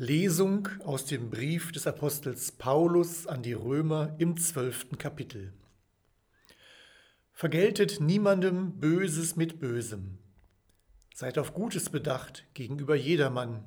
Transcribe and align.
Lesung 0.00 0.68
aus 0.84 1.06
dem 1.06 1.28
Brief 1.28 1.72
des 1.72 1.88
Apostels 1.88 2.52
Paulus 2.52 3.26
an 3.26 3.42
die 3.42 3.52
Römer 3.52 4.14
im 4.18 4.36
zwölften 4.36 4.96
Kapitel. 4.96 5.52
Vergeltet 7.32 7.98
niemandem 7.98 8.78
Böses 8.78 9.34
mit 9.34 9.58
Bösem. 9.58 10.18
Seid 11.12 11.36
auf 11.36 11.52
Gutes 11.52 11.90
bedacht 11.90 12.44
gegenüber 12.54 12.94
jedermann. 12.94 13.66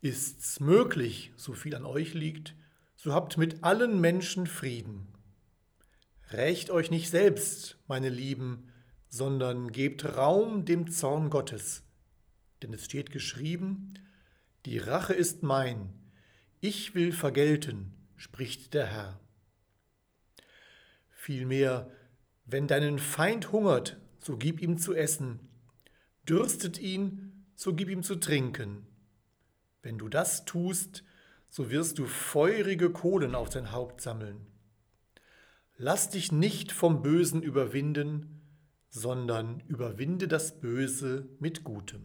Ist's 0.00 0.58
möglich, 0.58 1.32
so 1.36 1.52
viel 1.52 1.74
an 1.74 1.84
euch 1.84 2.14
liegt, 2.14 2.54
so 2.96 3.12
habt 3.12 3.36
mit 3.36 3.62
allen 3.62 4.00
Menschen 4.00 4.46
Frieden. 4.46 5.06
Rächt 6.30 6.70
euch 6.70 6.90
nicht 6.90 7.10
selbst, 7.10 7.76
meine 7.88 8.08
Lieben, 8.08 8.72
sondern 9.10 9.70
gebt 9.70 10.16
Raum 10.16 10.64
dem 10.64 10.90
Zorn 10.90 11.28
Gottes. 11.28 11.82
Denn 12.62 12.72
es 12.72 12.86
steht 12.86 13.10
geschrieben, 13.10 13.98
die 14.64 14.78
Rache 14.78 15.14
ist 15.14 15.42
mein, 15.42 15.92
ich 16.60 16.94
will 16.94 17.12
vergelten, 17.12 17.92
spricht 18.16 18.74
der 18.74 18.86
Herr. 18.86 19.20
Vielmehr, 21.10 21.90
wenn 22.44 22.68
deinen 22.68 22.98
Feind 22.98 23.50
hungert, 23.50 23.96
so 24.20 24.36
gib 24.36 24.62
ihm 24.62 24.78
zu 24.78 24.94
essen, 24.94 25.40
dürstet 26.28 26.78
ihn, 26.78 27.46
so 27.54 27.74
gib 27.74 27.88
ihm 27.88 28.02
zu 28.02 28.16
trinken. 28.16 28.86
Wenn 29.82 29.98
du 29.98 30.08
das 30.08 30.44
tust, 30.44 31.02
so 31.48 31.70
wirst 31.70 31.98
du 31.98 32.06
feurige 32.06 32.90
Kohlen 32.90 33.34
auf 33.34 33.50
dein 33.50 33.72
Haupt 33.72 34.00
sammeln. 34.00 34.46
Lass 35.76 36.10
dich 36.10 36.30
nicht 36.30 36.70
vom 36.70 37.02
Bösen 37.02 37.42
überwinden, 37.42 38.40
sondern 38.88 39.60
überwinde 39.66 40.28
das 40.28 40.60
Böse 40.60 41.28
mit 41.40 41.64
Gutem. 41.64 42.04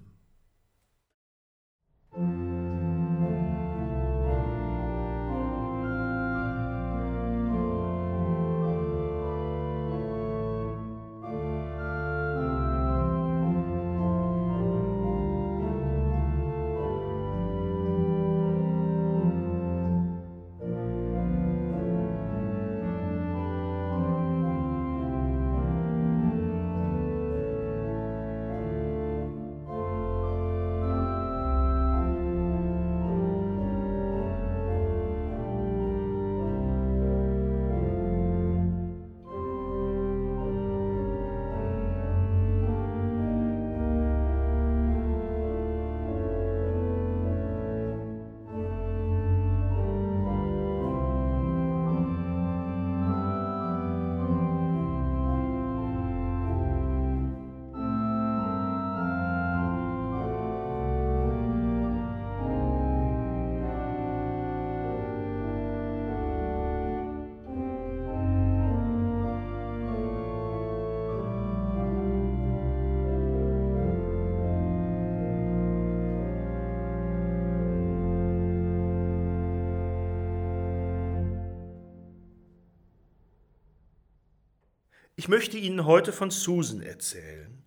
Ich 85.19 85.27
möchte 85.27 85.57
Ihnen 85.57 85.85
heute 85.85 86.13
von 86.13 86.29
Susan 86.29 86.83
erzählen. 86.83 87.63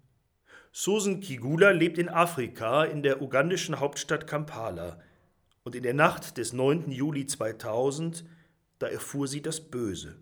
Susan 0.70 1.18
Kigula 1.18 1.72
lebt 1.72 1.98
in 1.98 2.08
Afrika 2.08 2.84
in 2.84 3.02
der 3.02 3.20
ugandischen 3.20 3.80
Hauptstadt 3.80 4.28
Kampala. 4.28 5.00
Und 5.64 5.74
in 5.74 5.82
der 5.82 5.94
Nacht 5.94 6.38
des 6.38 6.52
9. 6.52 6.92
Juli 6.92 7.26
2000, 7.26 8.24
da 8.78 8.86
erfuhr 8.86 9.26
sie 9.26 9.42
das 9.42 9.60
Böse. 9.60 10.14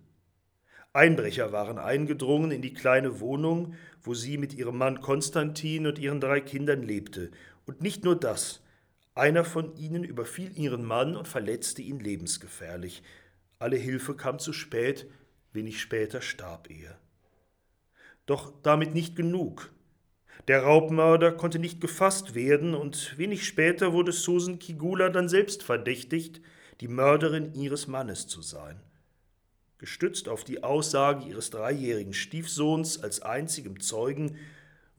Einbrecher 0.95 1.53
waren 1.53 1.77
eingedrungen 1.77 2.51
in 2.51 2.63
die 2.63 2.73
kleine 2.73 3.21
Wohnung, 3.21 3.75
wo 4.01 4.15
sie 4.15 4.39
mit 4.39 4.55
ihrem 4.55 4.79
Mann 4.79 5.03
Konstantin 5.03 5.87
und 5.87 5.99
ihren 5.99 6.23
drei 6.23 6.41
Kindern 6.41 6.83
lebte. 6.83 7.31
Und 7.67 7.83
nicht 7.83 8.05
nur 8.05 8.19
das. 8.19 8.63
Einer 9.15 9.45
von 9.45 9.77
ihnen 9.77 10.03
überfiel 10.03 10.57
ihren 10.57 10.83
Mann 10.83 11.15
und 11.15 11.29
verletzte 11.29 11.83
ihn 11.83 12.01
lebensgefährlich. 12.01 13.03
Alle 13.59 13.77
Hilfe 13.77 14.17
kam 14.17 14.39
zu 14.39 14.55
spät, 14.55 15.11
wenig 15.53 15.79
später 15.79 16.23
starb 16.23 16.71
er. 16.71 16.99
Doch 18.29 18.53
damit 18.63 18.93
nicht 18.93 19.17
genug. 19.17 19.73
Der 20.49 20.63
Raubmörder 20.63 21.33
konnte 21.33 21.59
nicht 21.59 21.81
gefasst 21.81 22.35
werden 22.35 22.75
und 22.75 23.17
wenig 23.17 23.47
später 23.47 23.95
wurde 23.95 24.13
Susan 24.13 24.59
Kigula 24.59 25.09
dann 25.09 25.31
selbst 25.31 25.63
verdächtigt, 25.63 26.43
die 26.83 26.89
Mörderin 26.89 27.55
ihres 27.55 27.87
Mannes 27.87 28.27
zu 28.27 28.43
sein. 28.43 28.83
Gestützt 29.79 30.29
auf 30.29 30.45
die 30.45 30.63
Aussage 30.63 31.27
ihres 31.27 31.49
dreijährigen 31.49 32.13
Stiefsohns 32.13 33.03
als 33.03 33.23
einzigem 33.23 33.81
Zeugen 33.81 34.37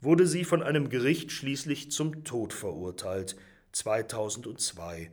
wurde 0.00 0.26
sie 0.26 0.42
von 0.42 0.60
einem 0.60 0.88
Gericht 0.88 1.30
schließlich 1.30 1.92
zum 1.92 2.24
Tod 2.24 2.52
verurteilt, 2.52 3.36
2002. 3.70 5.12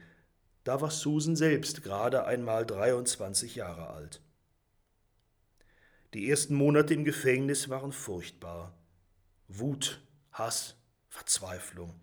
Da 0.64 0.82
war 0.82 0.90
Susan 0.90 1.36
selbst 1.36 1.84
gerade 1.84 2.26
einmal 2.26 2.66
23 2.66 3.56
Jahre 3.56 3.92
alt. 3.92 4.22
Die 6.14 6.30
ersten 6.30 6.56
Monate 6.56 6.94
im 6.94 7.04
Gefängnis 7.04 7.70
waren 7.70 7.92
furchtbar. 7.92 8.74
Wut, 9.48 10.02
Hass, 10.32 10.76
Verzweiflung. 11.10 12.00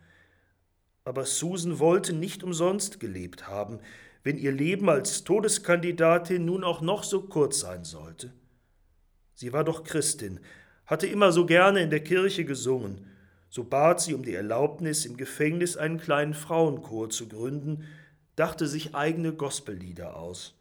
Aber 1.04 1.24
Susan 1.24 1.78
wollte 1.78 2.12
nicht 2.12 2.42
umsonst 2.42 3.00
gelebt 3.00 3.48
haben, 3.48 3.80
wenn 4.22 4.38
ihr 4.38 4.52
Leben 4.52 4.88
als 4.88 5.24
Todeskandidatin 5.24 6.44
nun 6.44 6.64
auch 6.64 6.80
noch 6.80 7.04
so 7.04 7.22
kurz 7.22 7.60
sein 7.60 7.84
sollte. 7.84 8.32
Sie 9.34 9.52
war 9.52 9.64
doch 9.64 9.84
Christin, 9.84 10.40
hatte 10.86 11.06
immer 11.06 11.32
so 11.32 11.46
gerne 11.46 11.80
in 11.80 11.90
der 11.90 12.02
Kirche 12.02 12.44
gesungen, 12.44 13.06
so 13.48 13.64
bat 13.64 14.00
sie 14.00 14.14
um 14.14 14.22
die 14.22 14.34
Erlaubnis, 14.34 15.06
im 15.06 15.16
Gefängnis 15.16 15.76
einen 15.76 15.98
kleinen 15.98 16.34
Frauenchor 16.34 17.10
zu 17.10 17.28
gründen, 17.28 17.84
dachte 18.36 18.66
sich 18.66 18.94
eigene 18.94 19.32
Gospellieder 19.32 20.16
aus. 20.16 20.58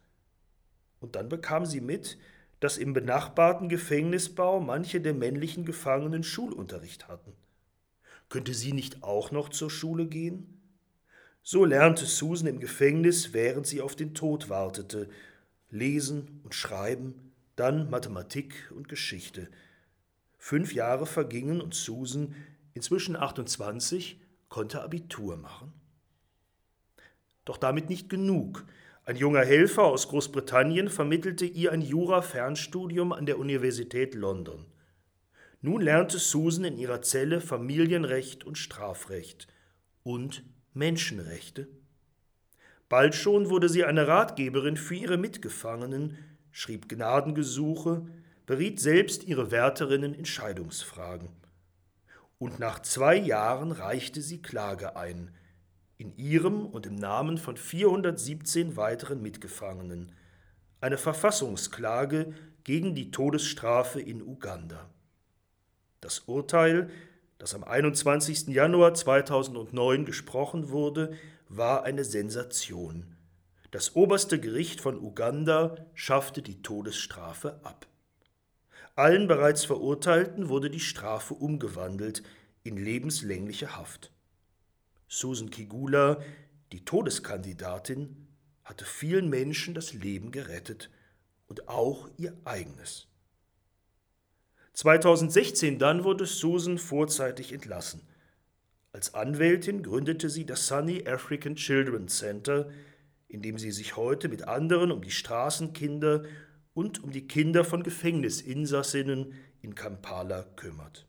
Und 1.00 1.16
dann 1.16 1.28
bekam 1.28 1.66
sie 1.66 1.80
mit, 1.80 2.18
dass 2.64 2.78
im 2.78 2.94
benachbarten 2.94 3.68
Gefängnisbau 3.68 4.58
manche 4.58 4.98
der 4.98 5.12
männlichen 5.12 5.66
Gefangenen 5.66 6.22
Schulunterricht 6.22 7.08
hatten. 7.08 7.34
Könnte 8.30 8.54
sie 8.54 8.72
nicht 8.72 9.02
auch 9.02 9.30
noch 9.30 9.50
zur 9.50 9.68
Schule 9.68 10.06
gehen? 10.06 10.62
So 11.42 11.66
lernte 11.66 12.06
Susan 12.06 12.46
im 12.46 12.60
Gefängnis, 12.60 13.34
während 13.34 13.66
sie 13.66 13.82
auf 13.82 13.96
den 13.96 14.14
Tod 14.14 14.48
wartete, 14.48 15.10
lesen 15.68 16.40
und 16.42 16.54
schreiben, 16.54 17.32
dann 17.54 17.90
Mathematik 17.90 18.72
und 18.74 18.88
Geschichte. 18.88 19.48
Fünf 20.38 20.72
Jahre 20.72 21.04
vergingen 21.04 21.60
und 21.60 21.74
Susan, 21.74 22.34
inzwischen 22.72 23.14
28, 23.14 24.18
konnte 24.48 24.82
Abitur 24.82 25.36
machen. 25.36 25.70
Doch 27.44 27.58
damit 27.58 27.90
nicht 27.90 28.08
genug. 28.08 28.64
Ein 29.06 29.16
junger 29.16 29.44
Helfer 29.44 29.82
aus 29.82 30.08
Großbritannien 30.08 30.88
vermittelte 30.88 31.44
ihr 31.44 31.72
ein 31.72 31.82
Jura-Fernstudium 31.82 33.12
an 33.12 33.26
der 33.26 33.38
Universität 33.38 34.14
London. 34.14 34.64
Nun 35.60 35.82
lernte 35.82 36.18
Susan 36.18 36.64
in 36.64 36.78
ihrer 36.78 37.02
Zelle 37.02 37.42
Familienrecht 37.42 38.44
und 38.44 38.56
Strafrecht 38.56 39.46
und 40.04 40.42
Menschenrechte. 40.72 41.68
Bald 42.88 43.14
schon 43.14 43.50
wurde 43.50 43.68
sie 43.68 43.84
eine 43.84 44.08
Ratgeberin 44.08 44.78
für 44.78 44.94
ihre 44.94 45.18
Mitgefangenen, 45.18 46.16
schrieb 46.50 46.88
Gnadengesuche, 46.88 48.06
beriet 48.46 48.80
selbst 48.80 49.24
ihre 49.24 49.50
Wärterinnen 49.50 50.14
in 50.14 50.24
Scheidungsfragen. 50.24 51.28
Und 52.38 52.58
nach 52.58 52.80
zwei 52.80 53.16
Jahren 53.16 53.70
reichte 53.70 54.22
sie 54.22 54.40
Klage 54.40 54.96
ein– 54.96 55.30
in 55.98 56.16
ihrem 56.16 56.66
und 56.66 56.86
im 56.86 56.96
Namen 56.96 57.38
von 57.38 57.56
417 57.56 58.76
weiteren 58.76 59.22
Mitgefangenen 59.22 60.12
eine 60.80 60.98
Verfassungsklage 60.98 62.34
gegen 62.64 62.94
die 62.94 63.10
Todesstrafe 63.10 64.00
in 64.00 64.22
Uganda. 64.22 64.90
Das 66.00 66.20
Urteil, 66.20 66.90
das 67.38 67.54
am 67.54 67.64
21. 67.64 68.48
Januar 68.48 68.94
2009 68.94 70.04
gesprochen 70.04 70.70
wurde, 70.70 71.16
war 71.48 71.84
eine 71.84 72.04
Sensation. 72.04 73.16
Das 73.70 73.96
oberste 73.96 74.38
Gericht 74.38 74.80
von 74.80 74.98
Uganda 74.98 75.76
schaffte 75.94 76.42
die 76.42 76.62
Todesstrafe 76.62 77.60
ab. 77.64 77.86
Allen 78.94 79.26
bereits 79.26 79.64
Verurteilten 79.64 80.48
wurde 80.48 80.70
die 80.70 80.80
Strafe 80.80 81.34
umgewandelt 81.34 82.22
in 82.62 82.76
lebenslängliche 82.76 83.76
Haft. 83.76 84.13
Susan 85.18 85.50
Kigula, 85.50 86.20
die 86.72 86.84
Todeskandidatin, 86.84 88.26
hatte 88.64 88.84
vielen 88.84 89.28
Menschen 89.28 89.74
das 89.74 89.92
Leben 89.92 90.32
gerettet 90.32 90.90
und 91.46 91.68
auch 91.68 92.08
ihr 92.16 92.36
eigenes. 92.44 93.06
2016 94.72 95.78
dann 95.78 96.02
wurde 96.02 96.26
Susan 96.26 96.78
vorzeitig 96.78 97.52
entlassen. 97.52 98.02
Als 98.92 99.14
Anwältin 99.14 99.82
gründete 99.82 100.28
sie 100.28 100.46
das 100.46 100.66
Sunny 100.66 101.06
African 101.06 101.54
Children's 101.54 102.18
Center, 102.18 102.70
in 103.28 103.40
dem 103.40 103.58
sie 103.58 103.70
sich 103.70 103.96
heute 103.96 104.28
mit 104.28 104.48
anderen 104.48 104.90
um 104.90 105.00
die 105.00 105.10
Straßenkinder 105.10 106.24
und 106.74 107.04
um 107.04 107.12
die 107.12 107.28
Kinder 107.28 107.64
von 107.64 107.84
Gefängnisinsassinnen 107.84 109.34
in 109.62 109.74
Kampala 109.76 110.42
kümmert. 110.56 111.06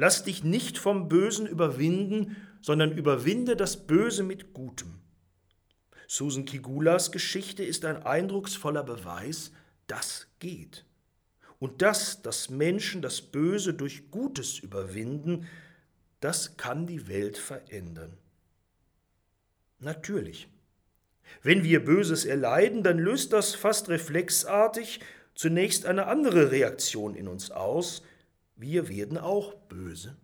Lass 0.00 0.22
dich 0.22 0.44
nicht 0.44 0.78
vom 0.78 1.08
Bösen 1.08 1.44
überwinden, 1.48 2.36
sondern 2.62 2.96
überwinde 2.96 3.56
das 3.56 3.88
Böse 3.88 4.22
mit 4.22 4.54
Gutem. 4.54 5.00
Susan 6.06 6.44
Kigulas 6.44 7.10
Geschichte 7.10 7.64
ist 7.64 7.84
ein 7.84 8.04
eindrucksvoller 8.04 8.84
Beweis, 8.84 9.50
das 9.88 10.28
geht. 10.38 10.84
Und 11.58 11.82
das, 11.82 12.22
dass 12.22 12.48
Menschen 12.48 13.02
das 13.02 13.20
Böse 13.20 13.74
durch 13.74 14.12
Gutes 14.12 14.60
überwinden, 14.60 15.48
das 16.20 16.56
kann 16.56 16.86
die 16.86 17.08
Welt 17.08 17.36
verändern. 17.36 18.16
Natürlich. 19.80 20.46
Wenn 21.42 21.64
wir 21.64 21.84
Böses 21.84 22.24
erleiden, 22.24 22.84
dann 22.84 23.00
löst 23.00 23.32
das 23.32 23.56
fast 23.56 23.88
reflexartig 23.88 25.00
zunächst 25.34 25.86
eine 25.86 26.06
andere 26.06 26.52
Reaktion 26.52 27.16
in 27.16 27.26
uns 27.26 27.50
aus. 27.50 28.04
Wir 28.60 28.88
werden 28.88 29.18
auch 29.18 29.54
böse. 29.54 30.16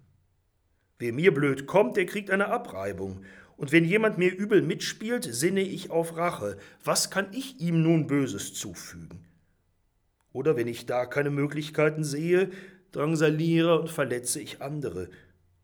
Wer 0.98 1.12
mir 1.12 1.32
blöd 1.32 1.66
kommt, 1.66 1.96
der 1.96 2.04
kriegt 2.04 2.30
eine 2.30 2.48
Abreibung. 2.48 3.24
Und 3.56 3.70
wenn 3.70 3.84
jemand 3.84 4.18
mir 4.18 4.34
übel 4.34 4.60
mitspielt, 4.60 5.22
sinne 5.22 5.62
ich 5.62 5.90
auf 5.90 6.16
Rache. 6.16 6.56
Was 6.82 7.10
kann 7.10 7.32
ich 7.32 7.60
ihm 7.60 7.84
nun 7.84 8.08
Böses 8.08 8.52
zufügen? 8.52 9.24
Oder 10.32 10.56
wenn 10.56 10.66
ich 10.66 10.84
da 10.84 11.06
keine 11.06 11.30
Möglichkeiten 11.30 12.02
sehe, 12.02 12.50
drangsaliere 12.90 13.80
und 13.80 13.88
verletze 13.88 14.40
ich 14.40 14.60
andere, 14.60 15.10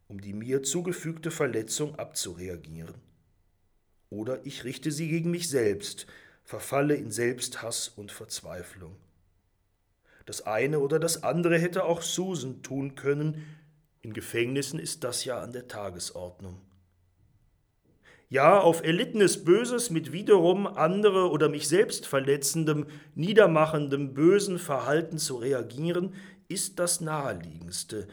um 0.07 0.21
die 0.21 0.33
mir 0.33 0.63
zugefügte 0.63 1.33
Verletzung 1.33 1.97
abzureagieren. 1.97 2.95
Oder 4.11 4.47
ich 4.47 4.63
richte 4.63 4.93
sie 4.93 5.09
gegen 5.09 5.33
mich 5.33 5.49
selbst, 5.49 6.07
verfalle 6.45 6.95
in 6.95 7.11
Selbsthass 7.11 7.89
und 7.89 8.13
Verzweiflung. 8.13 8.95
Das 10.31 10.47
eine 10.47 10.79
oder 10.79 11.01
das 11.01 11.25
andere 11.25 11.59
hätte 11.59 11.85
auch 11.85 12.03
Susan 12.03 12.63
tun 12.63 12.95
können, 12.95 13.45
in 14.01 14.13
Gefängnissen 14.13 14.79
ist 14.79 15.03
das 15.03 15.25
ja 15.25 15.41
an 15.41 15.51
der 15.51 15.67
Tagesordnung. 15.67 16.61
Ja, 18.29 18.61
auf 18.61 18.85
erlittenes 18.85 19.43
Böses 19.43 19.91
mit 19.91 20.13
wiederum 20.13 20.69
andere 20.69 21.31
oder 21.31 21.49
mich 21.49 21.67
selbst 21.67 22.07
verletzendem, 22.07 22.87
niedermachendem, 23.17 24.15
bösen 24.15 24.61
Verhalten 24.61 25.19
zu 25.19 25.35
reagieren, 25.35 26.15
ist 26.47 26.79
das 26.79 27.01
naheliegendste. 27.01 28.07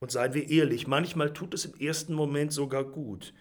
Und 0.00 0.10
seien 0.10 0.34
wir 0.34 0.50
ehrlich, 0.50 0.86
manchmal 0.86 1.32
tut 1.32 1.54
es 1.54 1.64
im 1.64 1.80
ersten 1.80 2.12
Moment 2.12 2.52
sogar 2.52 2.84
gut. 2.84 3.32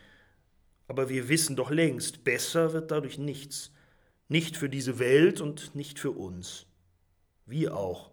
Aber 0.88 1.10
wir 1.10 1.28
wissen 1.28 1.58
doch 1.58 1.70
längst, 1.70 2.24
besser 2.24 2.72
wird 2.72 2.92
dadurch 2.92 3.18
nichts. 3.18 3.74
Nicht 4.30 4.56
für 4.56 4.70
diese 4.70 5.00
Welt 5.00 5.42
und 5.42 5.76
nicht 5.76 6.00
für 6.00 6.12
uns. 6.12 6.66
Wie 7.48 7.70
auch, 7.70 8.12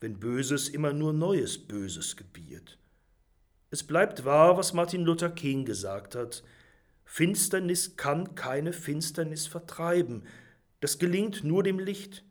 wenn 0.00 0.18
Böses 0.18 0.68
immer 0.68 0.92
nur 0.92 1.12
neues 1.12 1.56
Böses 1.56 2.16
gebiert. 2.16 2.78
Es 3.70 3.84
bleibt 3.84 4.24
wahr, 4.24 4.56
was 4.56 4.72
Martin 4.72 5.02
Luther 5.02 5.30
King 5.30 5.64
gesagt 5.64 6.16
hat. 6.16 6.42
Finsternis 7.04 7.96
kann 7.96 8.34
keine 8.34 8.72
Finsternis 8.72 9.46
vertreiben. 9.46 10.24
Das 10.80 10.98
gelingt 10.98 11.44
nur 11.44 11.62
dem 11.62 11.78
Licht. 11.78 12.24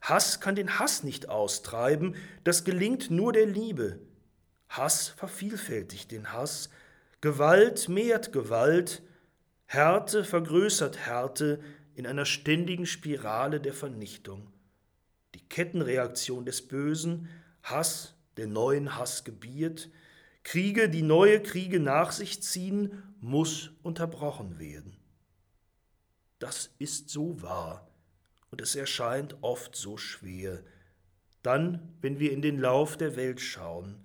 Hass 0.00 0.40
kann 0.40 0.56
den 0.56 0.78
Hass 0.78 1.04
nicht 1.04 1.28
austreiben. 1.28 2.16
Das 2.44 2.64
gelingt 2.64 3.10
nur 3.10 3.34
der 3.34 3.46
Liebe. 3.46 4.00
Hass 4.70 5.08
vervielfältigt 5.08 6.12
den 6.12 6.32
Hass. 6.32 6.70
Gewalt 7.20 7.90
mehrt 7.90 8.32
Gewalt. 8.32 9.02
Härte 9.66 10.24
vergrößert 10.24 10.96
Härte 10.96 11.60
in 11.94 12.06
einer 12.06 12.24
ständigen 12.24 12.86
Spirale 12.86 13.60
der 13.60 13.74
Vernichtung. 13.74 14.53
Kettenreaktion 15.54 16.44
des 16.44 16.66
Bösen, 16.66 17.28
Hass, 17.62 18.16
der 18.36 18.48
neuen 18.48 18.96
Hass 18.96 19.22
gebiert, 19.22 19.88
Kriege, 20.42 20.88
die 20.88 21.02
neue 21.02 21.40
Kriege 21.40 21.78
nach 21.78 22.10
sich 22.10 22.42
ziehen, 22.42 23.04
muss 23.20 23.70
unterbrochen 23.84 24.58
werden. 24.58 24.96
Das 26.40 26.74
ist 26.80 27.08
so 27.08 27.40
wahr 27.40 27.88
und 28.50 28.62
es 28.62 28.74
erscheint 28.74 29.36
oft 29.42 29.76
so 29.76 29.96
schwer. 29.96 30.60
Dann, 31.44 31.94
wenn 32.00 32.18
wir 32.18 32.32
in 32.32 32.42
den 32.42 32.58
Lauf 32.58 32.96
der 32.96 33.14
Welt 33.14 33.40
schauen 33.40 34.04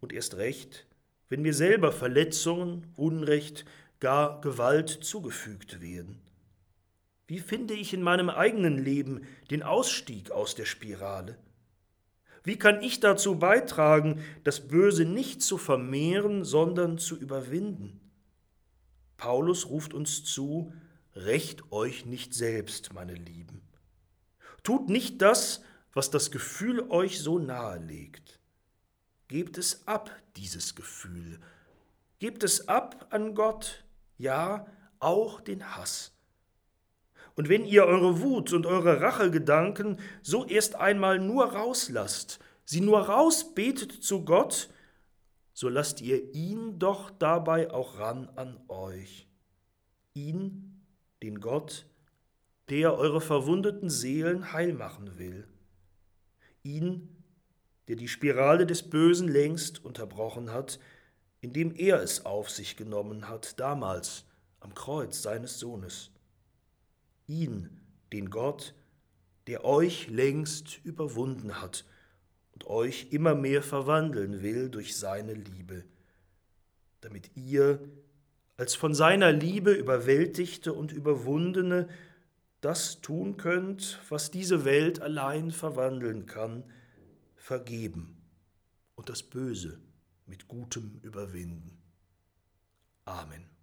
und 0.00 0.12
erst 0.12 0.36
recht, 0.36 0.88
wenn 1.28 1.42
mir 1.42 1.54
selber 1.54 1.92
Verletzungen, 1.92 2.92
Unrecht, 2.96 3.66
gar 4.00 4.40
Gewalt 4.40 4.88
zugefügt 4.88 5.80
werden? 5.80 6.20
Wie 7.26 7.40
finde 7.40 7.74
ich 7.74 7.92
in 7.92 8.02
meinem 8.02 8.30
eigenen 8.30 8.78
Leben 8.78 9.26
den 9.50 9.62
Ausstieg 9.62 10.30
aus 10.30 10.54
der 10.54 10.64
Spirale? 10.64 11.36
Wie 12.44 12.56
kann 12.56 12.80
ich 12.82 13.00
dazu 13.00 13.38
beitragen, 13.38 14.22
das 14.44 14.68
Böse 14.68 15.04
nicht 15.04 15.42
zu 15.42 15.58
vermehren, 15.58 16.44
sondern 16.44 16.98
zu 16.98 17.18
überwinden? 17.18 18.00
Paulus 19.16 19.68
ruft 19.68 19.94
uns 19.94 20.24
zu, 20.24 20.72
Rächt 21.16 21.72
euch 21.72 22.04
nicht 22.04 22.34
selbst, 22.34 22.92
meine 22.92 23.14
Lieben. 23.14 23.62
Tut 24.62 24.90
nicht 24.90 25.22
das, 25.22 25.62
was 25.94 26.10
das 26.10 26.30
Gefühl 26.30 26.90
euch 26.90 27.20
so 27.20 27.38
nahe 27.38 27.78
legt. 27.78 28.38
Gebt 29.28 29.56
es 29.56 29.88
ab, 29.88 30.10
dieses 30.36 30.74
Gefühl. 30.74 31.40
Gebt 32.18 32.44
es 32.44 32.68
ab 32.68 33.06
an 33.10 33.34
Gott, 33.34 33.84
ja 34.18 34.66
auch 34.98 35.40
den 35.40 35.74
Hass. 35.74 36.15
Und 37.36 37.50
wenn 37.50 37.66
ihr 37.66 37.84
eure 37.84 38.22
Wut 38.22 38.52
und 38.52 38.66
eure 38.66 39.00
Rachegedanken 39.00 39.98
so 40.22 40.46
erst 40.46 40.74
einmal 40.74 41.18
nur 41.18 41.44
rauslasst, 41.52 42.40
sie 42.64 42.80
nur 42.80 43.00
rausbetet 43.00 43.92
zu 43.92 44.24
Gott, 44.24 44.70
so 45.52 45.68
lasst 45.68 46.00
ihr 46.00 46.34
ihn 46.34 46.78
doch 46.78 47.10
dabei 47.10 47.70
auch 47.70 47.98
ran 47.98 48.28
an 48.36 48.58
euch. 48.68 49.28
Ihn, 50.14 50.82
den 51.22 51.40
Gott, 51.40 51.86
der 52.70 52.96
eure 52.96 53.20
verwundeten 53.20 53.90
Seelen 53.90 54.52
heil 54.52 54.72
machen 54.72 55.18
will. 55.18 55.46
Ihn, 56.62 57.22
der 57.88 57.96
die 57.96 58.08
Spirale 58.08 58.66
des 58.66 58.88
Bösen 58.88 59.28
längst 59.28 59.84
unterbrochen 59.84 60.52
hat, 60.52 60.80
indem 61.40 61.74
er 61.74 62.02
es 62.02 62.24
auf 62.24 62.50
sich 62.50 62.76
genommen 62.76 63.28
hat, 63.28 63.60
damals 63.60 64.24
am 64.60 64.74
Kreuz 64.74 65.22
seines 65.22 65.60
Sohnes. 65.60 66.10
Ihn, 67.26 67.70
den 68.12 68.30
Gott, 68.30 68.74
der 69.46 69.64
euch 69.64 70.08
längst 70.08 70.80
überwunden 70.84 71.60
hat 71.60 71.84
und 72.52 72.66
euch 72.66 73.08
immer 73.10 73.34
mehr 73.34 73.62
verwandeln 73.62 74.42
will 74.42 74.70
durch 74.70 74.96
seine 74.96 75.34
Liebe, 75.34 75.84
damit 77.00 77.30
ihr 77.36 77.80
als 78.56 78.74
von 78.74 78.94
seiner 78.94 79.32
Liebe 79.32 79.72
überwältigte 79.72 80.72
und 80.72 80.92
überwundene 80.92 81.88
das 82.60 83.00
tun 83.00 83.36
könnt, 83.36 84.00
was 84.08 84.30
diese 84.30 84.64
Welt 84.64 85.00
allein 85.00 85.50
verwandeln 85.50 86.26
kann, 86.26 86.64
vergeben 87.36 88.16
und 88.94 89.08
das 89.08 89.22
Böse 89.22 89.78
mit 90.26 90.48
Gutem 90.48 90.98
überwinden. 91.02 91.78
Amen. 93.04 93.55